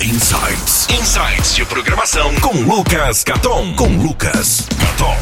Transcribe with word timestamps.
Insights. 0.00 0.86
Insights 0.90 1.56
de 1.56 1.66
programação 1.66 2.30
com 2.40 2.52
Lucas 2.62 3.24
Caton. 3.24 3.74
Com 3.74 4.00
Lucas 4.00 4.60
Caton. 4.78 5.16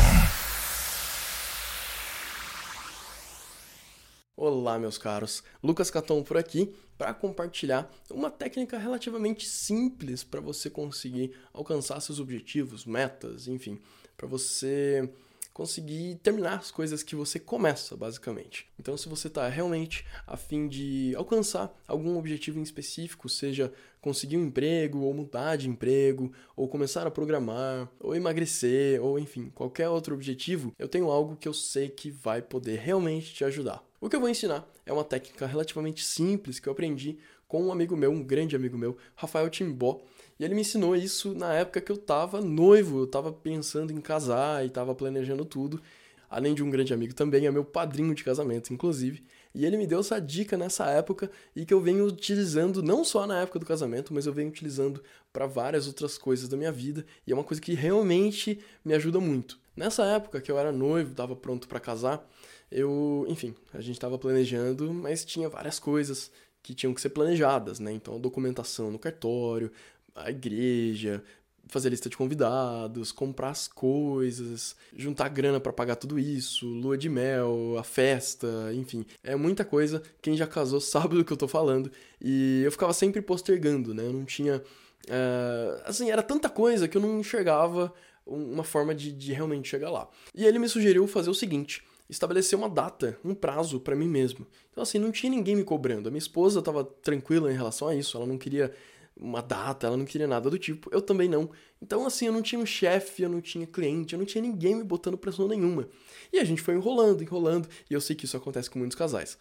Olá, 4.37 4.79
meus 4.79 4.99
caros. 4.99 5.43
Lucas 5.63 5.91
Caton 5.91 6.23
por 6.23 6.37
aqui 6.37 6.75
para 6.99 7.15
compartilhar 7.15 7.91
uma 8.11 8.31
técnica 8.31 8.77
relativamente 8.77 9.49
simples 9.49 10.23
para 10.23 10.43
você 10.43 10.69
conseguir 10.69 11.35
alcançar 11.55 11.99
seus 12.01 12.21
objetivos, 12.21 12.85
metas, 12.85 13.49
enfim, 13.49 13.81
para 14.15 14.29
você 14.29 15.11
conseguir 15.57 16.17
terminar 16.17 16.59
as 16.59 16.71
coisas 16.71 17.03
que 17.03 17.17
você 17.17 17.41
começa, 17.41 17.97
basicamente. 17.97 18.69
Então, 18.79 18.95
se 18.95 19.09
você 19.09 19.29
está 19.29 19.49
realmente 19.49 20.05
a 20.27 20.37
fim 20.37 20.69
de 20.69 21.15
alcançar 21.17 21.75
algum 21.89 22.19
objetivo 22.19 22.59
em 22.59 22.63
específico, 22.63 23.27
seja 23.27 23.73
conseguir 23.99 24.37
um 24.37 24.45
emprego, 24.45 24.99
ou 24.99 25.15
mudar 25.15 25.57
de 25.57 25.67
emprego, 25.67 26.31
ou 26.55 26.69
começar 26.69 27.07
a 27.07 27.11
programar, 27.11 27.91
ou 27.99 28.15
emagrecer, 28.15 29.03
ou 29.03 29.19
enfim, 29.19 29.51
qualquer 29.55 29.89
outro 29.89 30.15
objetivo, 30.15 30.75
eu 30.79 30.89
tenho 30.89 31.11
algo 31.11 31.37
que 31.37 31.49
eu 31.49 31.55
sei 31.55 31.89
que 31.89 32.11
vai 32.11 32.43
poder 32.43 32.79
realmente 32.79 33.33
te 33.33 33.43
ajudar. 33.43 33.83
O 33.99 34.11
que 34.11 34.17
eu 34.17 34.21
vou 34.21 34.29
ensinar 34.29 34.69
é 34.85 34.93
uma 34.93 35.05
técnica 35.05 35.47
relativamente 35.47 36.05
simples 36.05 36.59
que 36.59 36.69
eu 36.69 36.73
aprendi 36.73 37.19
com 37.49 37.63
um 37.63 37.73
amigo 37.73 37.97
meu, 37.97 38.11
um 38.11 38.23
grande 38.23 38.55
amigo 38.55 38.77
meu, 38.77 38.97
Rafael 39.15 39.49
Timbó, 39.49 40.03
e 40.39 40.45
ele 40.45 40.55
me 40.55 40.61
ensinou 40.61 40.95
isso 40.95 41.33
na 41.33 41.55
época 41.55 41.81
que 41.81 41.91
eu 41.91 41.97
tava 41.97 42.43
noivo, 42.43 43.01
eu 43.01 43.07
tava 43.07 43.33
pensando 43.33 43.93
em 43.93 44.01
casar 44.01 44.67
e 44.67 44.69
tava 44.69 44.95
planejando 44.95 45.47
tudo. 45.47 45.81
Além 46.29 46.55
de 46.55 46.63
um 46.63 46.69
grande 46.69 46.93
amigo 46.93 47.15
também, 47.15 47.47
é 47.47 47.51
meu 47.51 47.65
padrinho 47.65 48.15
de 48.15 48.23
casamento, 48.23 48.75
inclusive. 48.75 49.25
E 49.55 49.65
ele 49.65 49.79
me 49.79 49.87
deu 49.87 50.01
essa 50.01 50.21
dica 50.21 50.59
nessa 50.59 50.85
época 50.91 51.31
e 51.55 51.65
que 51.65 51.73
eu 51.73 51.81
venho 51.81 52.05
utilizando 52.05 52.83
não 52.83 53.03
só 53.03 53.27
na 53.27 53.41
época 53.41 53.61
do 53.61 53.65
casamento, 53.65 54.13
mas 54.13 54.27
eu 54.27 54.33
venho 54.33 54.51
utilizando 54.51 55.03
para 55.33 55.47
várias 55.47 55.87
outras 55.87 56.19
coisas 56.19 56.49
da 56.49 56.57
minha 56.57 56.73
vida. 56.73 57.07
E 57.27 57.33
é 57.33 57.35
uma 57.35 57.45
coisa 57.45 57.63
que 57.63 57.73
realmente 57.73 58.59
me 58.85 58.93
ajuda 58.93 59.19
muito. 59.21 59.59
Nessa 59.77 60.05
época 60.05 60.41
que 60.41 60.51
eu 60.51 60.59
era 60.59 60.73
noivo, 60.73 61.11
estava 61.11 61.37
pronto 61.37 61.69
para 61.69 61.79
casar, 61.79 62.27
eu, 62.71 63.25
enfim, 63.29 63.55
a 63.75 63.81
gente 63.81 63.97
estava 63.97 64.19
planejando, 64.19 64.93
mas 64.93 65.25
tinha 65.25 65.49
várias 65.49 65.79
coisas 65.79 66.31
que 66.63 66.75
tinham 66.75 66.95
que 66.95 67.01
ser 67.01 67.11
planejadas, 67.11 67.79
né? 67.79 67.93
Então, 67.93 68.17
a 68.17 68.19
documentação 68.19 68.91
no 68.91 68.99
cartório, 68.99 69.71
a 70.15 70.31
igreja, 70.31 71.23
fazer 71.69 71.91
lista 71.91 72.09
de 72.09 72.17
convidados, 72.17 73.13
comprar 73.13 73.51
as 73.51 73.69
coisas, 73.69 74.77
juntar 74.97 75.29
grana 75.29 75.61
para 75.61 75.73
pagar 75.73 75.97
tudo 75.97 76.19
isso, 76.19 76.67
lua 76.67 76.97
de 76.97 77.09
mel, 77.09 77.77
a 77.79 77.83
festa, 77.83 78.49
enfim. 78.75 79.05
É 79.23 79.37
muita 79.37 79.65
coisa. 79.65 80.03
Quem 80.23 80.37
já 80.37 80.47
casou 80.47 80.81
sabe 80.81 81.17
do 81.17 81.25
que 81.25 81.33
eu 81.33 81.37
tô 81.37 81.49
falando. 81.49 81.91
E 82.21 82.63
eu 82.65 82.73
ficava 82.73 82.93
sempre 82.93 83.21
postergando, 83.21 83.93
né? 83.95 84.07
Eu 84.07 84.13
não 84.13 84.25
tinha. 84.25 84.63
Uh, 85.05 85.83
assim, 85.85 86.11
era 86.11 86.23
tanta 86.23 86.49
coisa 86.49 86.89
que 86.89 86.97
eu 86.97 87.01
não 87.01 87.21
enxergava 87.21 87.93
uma 88.27 88.65
forma 88.65 88.95
de, 88.95 89.13
de 89.13 89.33
realmente 89.33 89.69
chegar 89.69 89.91
lá. 89.91 90.09
E 90.35 90.45
ele 90.45 90.59
me 90.59 90.69
sugeriu 90.69 91.07
fazer 91.07 91.31
o 91.31 91.35
seguinte 91.35 91.85
estabelecer 92.09 92.59
uma 92.59 92.69
data, 92.69 93.19
um 93.25 93.35
prazo 93.35 93.81
para 93.81 93.97
mim 93.97 94.09
mesmo. 94.09 94.47
Então, 94.71 94.83
assim, 94.83 94.99
não 94.99 95.11
tinha 95.11 95.31
ninguém 95.31 95.57
me 95.57 95.65
cobrando. 95.65 96.09
A 96.09 96.11
minha 96.11 96.19
esposa 96.19 96.61
estava 96.61 96.85
tranquila 96.85 97.53
em 97.53 97.57
relação 97.57 97.89
a 97.89 97.95
isso, 97.95 98.17
ela 98.17 98.27
não 98.27 98.39
queria 98.39 98.73
uma 99.19 99.41
data, 99.41 99.87
ela 99.87 99.97
não 99.97 100.05
queria 100.05 100.27
nada 100.27 100.51
do 100.51 100.59
tipo, 100.59 100.91
eu 100.93 101.01
também 101.01 101.29
não. 101.29 101.51
Então, 101.81 102.07
assim, 102.07 102.27
eu 102.27 102.33
não 102.33 102.43
tinha 102.43 102.61
um 102.61 102.67
chefe, 102.67 103.23
eu 103.23 103.31
não 103.31 103.41
tinha 103.41 103.67
cliente, 103.67 104.13
eu 104.13 104.19
não 104.19 104.27
tinha 104.27 104.43
ninguém 104.43 104.77
me 104.77 104.85
botando 104.85 105.17
pressão 105.17 105.49
nenhuma. 105.49 105.89
E 106.33 106.39
a 106.39 106.45
gente 106.45 106.61
foi 106.61 106.75
enrolando, 106.75 107.23
enrolando, 107.23 107.69
e 107.91 107.95
eu 107.95 108.01
sei 108.01 108.15
que 108.15 108.27
isso 108.27 108.37
acontece 108.37 108.71
com 108.71 108.79
muitos 108.79 108.97
casais. 108.97 109.39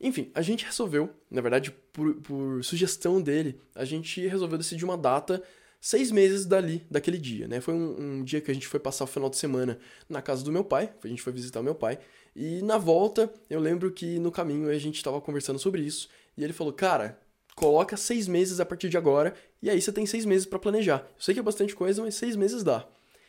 Enfim, 0.00 0.30
a 0.34 0.42
gente 0.42 0.64
resolveu, 0.64 1.10
na 1.30 1.40
verdade, 1.40 1.70
por, 1.92 2.14
por 2.16 2.64
sugestão 2.64 3.20
dele, 3.20 3.60
a 3.74 3.84
gente 3.84 4.26
resolveu 4.26 4.58
decidir 4.58 4.84
uma 4.84 4.96
data 4.96 5.42
seis 5.80 6.10
meses 6.10 6.44
dali, 6.44 6.84
daquele 6.90 7.18
dia, 7.18 7.46
né? 7.48 7.60
Foi 7.60 7.72
um, 7.72 8.18
um, 8.18 8.24
dia 8.24 8.40
que 8.40 8.50
a 8.50 8.54
gente 8.54 8.66
foi 8.66 8.80
passar 8.80 9.04
o 9.04 9.06
final 9.06 9.30
de 9.30 9.36
semana 9.36 9.78
na 10.08 10.20
casa 10.20 10.44
do 10.44 10.52
meu 10.52 10.64
pai, 10.64 10.92
a 11.02 11.08
gente 11.08 11.22
foi 11.22 11.32
visitar 11.32 11.62
meu 11.62 11.74
pai, 11.74 11.98
e 12.34 12.60
na 12.62 12.76
volta, 12.76 13.32
eu 13.48 13.60
lembro 13.60 13.90
que 13.90 14.18
no 14.18 14.30
caminho 14.30 14.68
a 14.68 14.78
gente 14.78 14.96
estava 14.96 15.20
conversando 15.20 15.58
sobre 15.58 15.82
isso, 15.82 16.08
e 16.36 16.44
ele 16.44 16.52
falou, 16.52 16.72
cara, 16.72 17.18
coloca 17.54 17.96
seis 17.96 18.28
meses 18.28 18.60
a 18.60 18.66
partir 18.66 18.88
de 18.88 18.98
agora, 18.98 19.34
e 19.62 19.70
aí 19.70 19.80
você 19.80 19.90
tem 19.90 20.04
seis 20.04 20.24
meses 20.26 20.44
para 20.44 20.58
planejar. 20.58 21.06
Eu 21.16 21.22
sei 21.22 21.34
que 21.34 21.40
é 21.40 21.42
bastante 21.42 21.74
coisa, 21.74 22.02
mas 22.02 22.14
seis 22.14 22.36
meses 22.36 22.62
dá. 22.62 22.86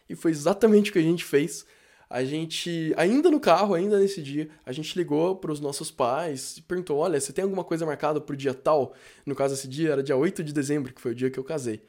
E 0.10 0.16
foi 0.16 0.32
exatamente 0.32 0.90
o 0.90 0.94
que 0.94 1.00
a 1.00 1.04
gente 1.04 1.24
fez. 1.24 1.66
A 2.10 2.24
gente, 2.24 2.94
ainda 2.96 3.30
no 3.30 3.40
carro, 3.40 3.74
ainda 3.74 4.00
nesse 4.00 4.22
dia, 4.22 4.50
a 4.66 4.72
gente 4.72 4.98
ligou 4.98 5.36
para 5.36 5.52
os 5.52 5.60
nossos 5.60 5.92
pais 5.92 6.58
e 6.58 6.62
perguntou: 6.62 6.98
olha, 6.98 7.20
você 7.20 7.34
tem 7.34 7.44
alguma 7.44 7.64
coisa 7.64 7.86
marcada 7.86 8.22
pro 8.22 8.36
dia 8.36 8.54
tal? 8.54 8.94
No 9.26 9.36
caso, 9.36 9.54
esse 9.54 9.68
dia 9.68 9.92
era 9.92 10.04
dia 10.04 10.16
8 10.16 10.44
de 10.44 10.54
dezembro, 10.54 10.94
que 10.94 11.02
foi 11.02 11.12
o 11.12 11.16
dia 11.16 11.30
que 11.30 11.38
eu 11.38 11.44
casei. 11.44 11.82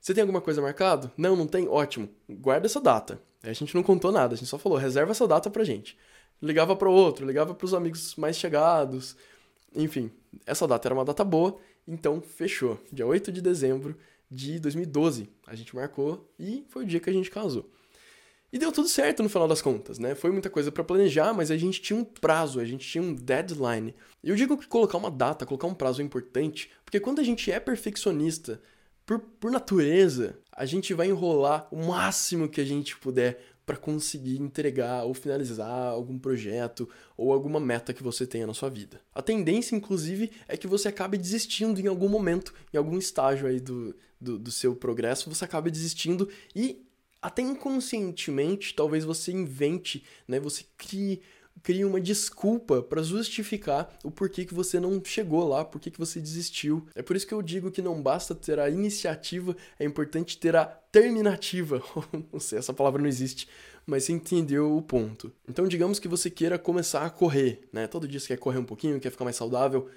Você 0.00 0.14
tem 0.14 0.22
alguma 0.22 0.40
coisa 0.40 0.60
marcado? 0.62 1.10
Não, 1.16 1.36
não 1.36 1.46
tem? 1.46 1.68
Ótimo. 1.68 2.08
Guarda 2.28 2.66
essa 2.66 2.80
data. 2.80 3.20
Aí 3.42 3.50
a 3.50 3.54
gente 3.54 3.74
não 3.74 3.82
contou 3.82 4.10
nada, 4.10 4.34
a 4.34 4.36
gente 4.36 4.48
só 4.48 4.58
falou: 4.58 4.78
reserva 4.78 5.12
essa 5.12 5.26
data 5.28 5.48
pra 5.50 5.64
gente. 5.64 5.96
Ligava 6.42 6.74
para 6.74 6.88
outro, 6.88 7.26
ligava 7.26 7.54
para 7.54 7.64
os 7.64 7.74
amigos 7.74 8.16
mais 8.16 8.36
chegados. 8.36 9.16
Enfim, 9.74 10.10
essa 10.46 10.66
data 10.66 10.88
era 10.88 10.94
uma 10.94 11.04
data 11.04 11.22
boa 11.22 11.60
então, 11.86 12.20
fechou. 12.20 12.78
Dia 12.92 13.04
8 13.04 13.32
de 13.32 13.40
dezembro 13.40 13.96
de 14.30 14.60
2012. 14.60 15.28
A 15.44 15.56
gente 15.56 15.74
marcou 15.74 16.32
e 16.38 16.64
foi 16.68 16.84
o 16.84 16.86
dia 16.86 17.00
que 17.00 17.10
a 17.10 17.12
gente 17.12 17.30
casou. 17.30 17.68
E 18.52 18.58
deu 18.58 18.72
tudo 18.72 18.88
certo 18.88 19.22
no 19.22 19.28
final 19.28 19.46
das 19.46 19.62
contas, 19.62 19.98
né? 19.98 20.14
Foi 20.14 20.30
muita 20.30 20.50
coisa 20.50 20.72
para 20.72 20.82
planejar, 20.82 21.32
mas 21.32 21.50
a 21.50 21.56
gente 21.56 21.80
tinha 21.80 21.98
um 21.98 22.04
prazo, 22.04 22.58
a 22.58 22.64
gente 22.64 22.86
tinha 22.86 23.02
um 23.02 23.14
deadline. 23.14 23.94
Eu 24.24 24.34
digo 24.34 24.58
que 24.58 24.66
colocar 24.66 24.98
uma 24.98 25.10
data, 25.10 25.46
colocar 25.46 25.68
um 25.68 25.74
prazo 25.74 26.02
é 26.02 26.04
importante, 26.04 26.68
porque 26.84 26.98
quando 26.98 27.20
a 27.20 27.24
gente 27.24 27.50
é 27.52 27.60
perfeccionista, 27.60 28.60
por, 29.06 29.18
por 29.18 29.50
natureza, 29.50 30.38
a 30.52 30.64
gente 30.64 30.92
vai 30.94 31.08
enrolar 31.08 31.68
o 31.70 31.84
máximo 31.84 32.48
que 32.48 32.60
a 32.60 32.64
gente 32.64 32.96
puder 32.96 33.40
para 33.64 33.76
conseguir 33.76 34.40
entregar 34.42 35.04
ou 35.04 35.14
finalizar 35.14 35.68
algum 35.68 36.18
projeto 36.18 36.88
ou 37.16 37.32
alguma 37.32 37.60
meta 37.60 37.92
que 37.92 38.02
você 38.02 38.26
tenha 38.26 38.46
na 38.46 38.54
sua 38.54 38.68
vida. 38.68 39.00
A 39.14 39.22
tendência, 39.22 39.76
inclusive, 39.76 40.32
é 40.48 40.56
que 40.56 40.66
você 40.66 40.88
acabe 40.88 41.16
desistindo 41.16 41.80
em 41.80 41.86
algum 41.86 42.08
momento, 42.08 42.52
em 42.74 42.76
algum 42.76 42.98
estágio 42.98 43.46
aí 43.46 43.60
do, 43.60 43.94
do, 44.20 44.38
do 44.40 44.50
seu 44.50 44.74
progresso, 44.74 45.32
você 45.32 45.44
acabe 45.44 45.70
desistindo 45.70 46.28
e 46.54 46.84
até 47.22 47.42
inconscientemente, 47.42 48.74
talvez 48.74 49.04
você 49.04 49.32
invente, 49.32 50.04
né, 50.26 50.40
você 50.40 50.64
crie 50.76 51.20
cria 51.62 51.86
uma 51.86 52.00
desculpa 52.00 52.82
para 52.82 53.02
justificar 53.02 53.92
o 54.02 54.10
porquê 54.10 54.44
que 54.44 54.54
você 54.54 54.80
não 54.80 55.02
chegou 55.04 55.46
lá, 55.46 55.64
porquê 55.64 55.90
que 55.90 55.98
você 55.98 56.20
desistiu. 56.20 56.86
É 56.94 57.02
por 57.02 57.16
isso 57.16 57.26
que 57.26 57.34
eu 57.34 57.42
digo 57.42 57.70
que 57.70 57.82
não 57.82 58.00
basta 58.00 58.34
ter 58.34 58.58
a 58.58 58.70
iniciativa, 58.70 59.56
é 59.78 59.84
importante 59.84 60.38
ter 60.38 60.56
a 60.56 60.64
terminativa. 60.64 61.82
não 62.32 62.40
sei, 62.40 62.58
essa 62.58 62.72
palavra 62.72 63.00
não 63.00 63.08
existe, 63.08 63.48
mas 63.86 64.04
você 64.04 64.12
entendeu 64.12 64.76
o 64.76 64.82
ponto. 64.82 65.32
Então, 65.48 65.66
digamos 65.66 65.98
que 65.98 66.08
você 66.08 66.30
queira 66.30 66.58
começar 66.58 67.04
a 67.04 67.10
correr, 67.10 67.68
né? 67.72 67.86
Todo 67.86 68.08
dia 68.08 68.20
você 68.20 68.28
quer 68.28 68.38
correr 68.38 68.58
um 68.58 68.64
pouquinho, 68.64 69.00
quer 69.00 69.10
ficar 69.10 69.24
mais 69.24 69.36
saudável. 69.36 69.88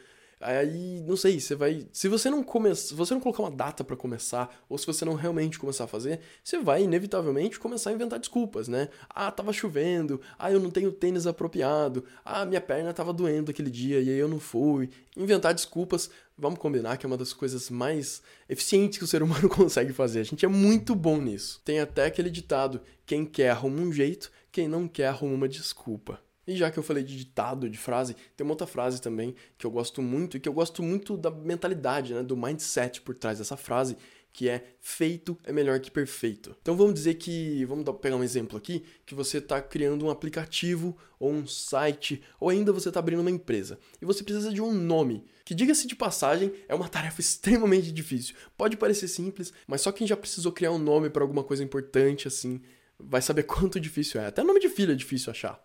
Aí, 0.43 1.01
não 1.07 1.15
sei, 1.15 1.39
você 1.39 1.55
vai. 1.55 1.87
Se 1.91 2.07
você 2.07 2.29
não 2.29 2.43
começar. 2.43 2.89
Se 2.89 2.93
você 2.93 3.13
não 3.13 3.21
colocar 3.21 3.43
uma 3.43 3.51
data 3.51 3.83
para 3.83 3.95
começar, 3.95 4.53
ou 4.67 4.77
se 4.77 4.85
você 4.85 5.05
não 5.05 5.15
realmente 5.15 5.57
começar 5.57 5.85
a 5.85 5.87
fazer, 5.87 6.19
você 6.43 6.59
vai 6.59 6.83
inevitavelmente 6.83 7.59
começar 7.59 7.89
a 7.89 7.93
inventar 7.93 8.19
desculpas, 8.19 8.67
né? 8.67 8.89
Ah, 9.09 9.31
tava 9.31 9.53
chovendo, 9.53 10.19
ah, 10.37 10.51
eu 10.51 10.59
não 10.59 10.69
tenho 10.69 10.91
tênis 10.91 11.25
apropriado, 11.25 12.03
ah, 12.25 12.45
minha 12.45 12.61
perna 12.61 12.93
tava 12.93 13.13
doendo 13.13 13.51
aquele 13.51 13.69
dia 13.69 14.01
e 14.01 14.09
aí 14.09 14.17
eu 14.17 14.27
não 14.27 14.39
fui. 14.39 14.89
Inventar 15.15 15.53
desculpas, 15.53 16.09
vamos 16.37 16.59
combinar 16.59 16.97
que 16.97 17.05
é 17.05 17.07
uma 17.07 17.17
das 17.17 17.33
coisas 17.33 17.69
mais 17.69 18.21
eficientes 18.49 18.97
que 18.97 19.03
o 19.03 19.07
ser 19.07 19.23
humano 19.23 19.47
consegue 19.49 19.93
fazer. 19.93 20.19
A 20.19 20.23
gente 20.23 20.45
é 20.45 20.49
muito 20.49 20.93
bom 20.93 21.17
nisso. 21.17 21.61
Tem 21.63 21.79
até 21.79 22.05
aquele 22.05 22.29
ditado: 22.29 22.81
quem 23.05 23.25
quer 23.25 23.51
arruma 23.51 23.81
um 23.81 23.93
jeito, 23.93 24.31
quem 24.51 24.67
não 24.67 24.87
quer 24.87 25.07
arruma 25.07 25.35
uma 25.35 25.49
desculpa. 25.49 26.19
E 26.45 26.55
já 26.55 26.69
que 26.69 26.77
eu 26.77 26.83
falei 26.83 27.03
de 27.03 27.15
ditado, 27.15 27.69
de 27.69 27.77
frase, 27.77 28.15
tem 28.35 28.43
uma 28.43 28.51
outra 28.53 28.67
frase 28.67 29.01
também 29.01 29.35
que 29.57 29.65
eu 29.65 29.71
gosto 29.71 30.01
muito 30.01 30.37
e 30.37 30.39
que 30.39 30.49
eu 30.49 30.53
gosto 30.53 30.83
muito 30.83 31.15
da 31.15 31.31
mentalidade, 31.31 32.13
né, 32.13 32.21
do 32.21 32.35
mindset 32.35 33.01
por 33.01 33.15
trás 33.15 33.37
dessa 33.37 33.55
frase, 33.55 33.95
que 34.33 34.49
é 34.49 34.75
feito 34.81 35.37
é 35.43 35.53
melhor 35.53 35.79
que 35.79 35.91
perfeito. 35.91 36.55
Então 36.61 36.75
vamos 36.75 36.95
dizer 36.95 37.13
que, 37.13 37.63
vamos 37.65 37.85
pegar 38.01 38.15
um 38.15 38.23
exemplo 38.23 38.57
aqui, 38.57 38.83
que 39.05 39.13
você 39.13 39.37
está 39.37 39.61
criando 39.61 40.05
um 40.05 40.09
aplicativo 40.09 40.97
ou 41.19 41.31
um 41.31 41.45
site, 41.45 42.21
ou 42.39 42.49
ainda 42.49 42.73
você 42.73 42.89
está 42.89 42.99
abrindo 42.99 43.19
uma 43.21 43.31
empresa, 43.31 43.79
e 44.01 44.05
você 44.05 44.23
precisa 44.23 44.51
de 44.51 44.59
um 44.59 44.73
nome, 44.73 45.23
que 45.45 45.53
diga-se 45.53 45.87
de 45.87 45.95
passagem, 45.95 46.51
é 46.67 46.73
uma 46.73 46.89
tarefa 46.89 47.21
extremamente 47.21 47.91
difícil. 47.91 48.35
Pode 48.57 48.75
parecer 48.75 49.07
simples, 49.07 49.53
mas 49.67 49.81
só 49.81 49.91
quem 49.91 50.07
já 50.07 50.17
precisou 50.17 50.51
criar 50.51 50.71
um 50.71 50.79
nome 50.79 51.11
para 51.11 51.23
alguma 51.23 51.43
coisa 51.43 51.63
importante 51.63 52.27
assim, 52.27 52.59
vai 52.99 53.21
saber 53.21 53.43
quanto 53.45 53.79
difícil 53.79 54.19
é. 54.19 54.25
Até 54.25 54.43
nome 54.43 54.59
de 54.59 54.67
filho 54.67 54.91
é 54.91 54.95
difícil 54.95 55.29
achar. 55.29 55.63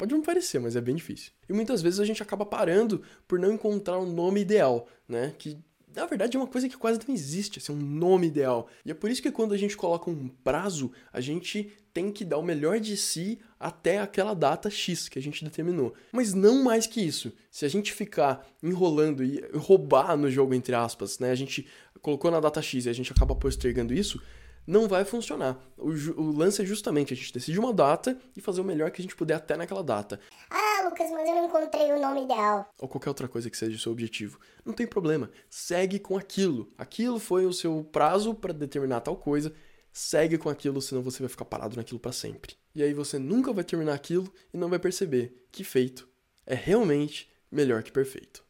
Pode 0.00 0.14
não 0.14 0.22
parecer, 0.22 0.58
mas 0.58 0.76
é 0.76 0.80
bem 0.80 0.94
difícil. 0.94 1.30
E 1.46 1.52
muitas 1.52 1.82
vezes 1.82 2.00
a 2.00 2.06
gente 2.06 2.22
acaba 2.22 2.46
parando 2.46 3.02
por 3.28 3.38
não 3.38 3.52
encontrar 3.52 3.98
um 3.98 4.10
nome 4.10 4.40
ideal, 4.40 4.88
né? 5.06 5.34
Que 5.36 5.58
na 5.94 6.06
verdade 6.06 6.38
é 6.38 6.40
uma 6.40 6.46
coisa 6.46 6.70
que 6.70 6.76
quase 6.78 6.98
não 7.06 7.14
existe, 7.14 7.58
assim, 7.58 7.70
um 7.70 7.76
nome 7.76 8.28
ideal. 8.28 8.66
E 8.82 8.90
é 8.90 8.94
por 8.94 9.10
isso 9.10 9.20
que 9.20 9.30
quando 9.30 9.52
a 9.52 9.58
gente 9.58 9.76
coloca 9.76 10.08
um 10.08 10.28
prazo, 10.42 10.90
a 11.12 11.20
gente 11.20 11.70
tem 11.92 12.10
que 12.10 12.24
dar 12.24 12.38
o 12.38 12.42
melhor 12.42 12.80
de 12.80 12.96
si 12.96 13.40
até 13.58 13.98
aquela 13.98 14.32
data 14.32 14.70
X 14.70 15.06
que 15.06 15.18
a 15.18 15.22
gente 15.22 15.44
determinou. 15.44 15.92
Mas 16.12 16.32
não 16.32 16.64
mais 16.64 16.86
que 16.86 17.02
isso. 17.02 17.30
Se 17.50 17.66
a 17.66 17.68
gente 17.68 17.92
ficar 17.92 18.48
enrolando 18.62 19.22
e 19.22 19.44
roubar 19.52 20.16
no 20.16 20.30
jogo, 20.30 20.54
entre 20.54 20.74
aspas, 20.74 21.18
né? 21.18 21.30
A 21.30 21.34
gente 21.34 21.66
colocou 22.00 22.30
na 22.30 22.40
data 22.40 22.62
X 22.62 22.86
e 22.86 22.88
a 22.88 22.94
gente 22.94 23.12
acaba 23.12 23.34
postergando 23.34 23.92
isso, 23.92 24.18
não 24.66 24.86
vai 24.86 25.04
funcionar. 25.04 25.58
O, 25.76 25.90
o, 25.90 26.36
lance 26.36 26.62
é 26.62 26.64
justamente 26.64 27.12
a 27.12 27.16
gente 27.16 27.32
decide 27.32 27.58
uma 27.58 27.72
data 27.72 28.18
e 28.36 28.40
fazer 28.40 28.60
o 28.60 28.64
melhor 28.64 28.90
que 28.90 29.00
a 29.00 29.04
gente 29.04 29.16
puder 29.16 29.34
até 29.34 29.56
naquela 29.56 29.82
data. 29.82 30.20
Ah, 30.48 30.82
Lucas, 30.84 31.10
mas 31.10 31.28
eu 31.28 31.34
não 31.34 31.46
encontrei 31.46 31.92
o 31.92 32.00
nome 32.00 32.24
ideal. 32.24 32.68
Ou 32.78 32.88
qualquer 32.88 33.08
outra 33.08 33.28
coisa 33.28 33.50
que 33.50 33.56
seja 33.56 33.76
o 33.76 33.80
seu 33.80 33.92
objetivo. 33.92 34.38
Não 34.64 34.72
tem 34.72 34.86
problema. 34.86 35.30
Segue 35.48 35.98
com 35.98 36.16
aquilo. 36.16 36.68
Aquilo 36.78 37.18
foi 37.18 37.46
o 37.46 37.52
seu 37.52 37.84
prazo 37.90 38.34
para 38.34 38.52
determinar 38.52 39.00
tal 39.00 39.16
coisa. 39.16 39.52
Segue 39.92 40.38
com 40.38 40.48
aquilo, 40.48 40.80
senão 40.80 41.02
você 41.02 41.20
vai 41.20 41.28
ficar 41.28 41.44
parado 41.44 41.76
naquilo 41.76 41.98
para 41.98 42.12
sempre. 42.12 42.54
E 42.74 42.82
aí 42.82 42.94
você 42.94 43.18
nunca 43.18 43.52
vai 43.52 43.64
terminar 43.64 43.94
aquilo 43.94 44.32
e 44.54 44.56
não 44.56 44.68
vai 44.68 44.78
perceber 44.78 45.46
que 45.50 45.64
feito 45.64 46.08
é 46.46 46.54
realmente 46.54 47.30
melhor 47.50 47.82
que 47.82 47.92
perfeito. 47.92 48.44